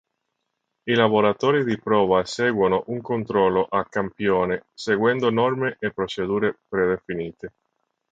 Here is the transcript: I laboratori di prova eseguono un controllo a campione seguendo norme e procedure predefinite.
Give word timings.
I 0.87 0.95
laboratori 0.95 1.63
di 1.63 1.77
prova 1.77 2.21
eseguono 2.21 2.85
un 2.87 3.01
controllo 3.01 3.67
a 3.69 3.85
campione 3.85 4.65
seguendo 4.73 5.29
norme 5.29 5.77
e 5.79 5.93
procedure 5.93 6.57
predefinite. 6.67 7.53